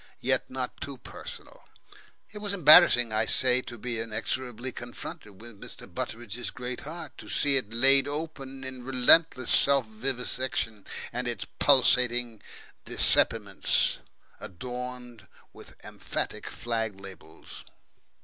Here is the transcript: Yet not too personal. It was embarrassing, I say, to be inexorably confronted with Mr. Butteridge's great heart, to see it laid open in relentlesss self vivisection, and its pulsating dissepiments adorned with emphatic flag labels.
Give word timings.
Yet 0.21 0.49
not 0.49 0.81
too 0.81 0.97
personal. 0.97 1.61
It 2.31 2.39
was 2.39 2.53
embarrassing, 2.55 3.11
I 3.13 3.25
say, 3.27 3.61
to 3.61 3.77
be 3.77 3.99
inexorably 3.99 4.71
confronted 4.71 5.39
with 5.39 5.61
Mr. 5.61 5.85
Butteridge's 5.87 6.49
great 6.49 6.79
heart, 6.79 7.15
to 7.19 7.29
see 7.29 7.55
it 7.55 7.71
laid 7.71 8.07
open 8.07 8.63
in 8.63 8.83
relentlesss 8.83 9.49
self 9.51 9.85
vivisection, 9.85 10.85
and 11.13 11.27
its 11.27 11.45
pulsating 11.59 12.41
dissepiments 12.83 13.99
adorned 14.39 15.27
with 15.53 15.75
emphatic 15.85 16.47
flag 16.47 16.99
labels. 16.99 17.63